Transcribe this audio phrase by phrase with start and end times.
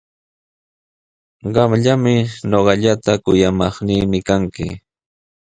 [1.55, 2.15] Qamllami
[2.49, 4.67] ñuqallata kuyamaqnii kanki.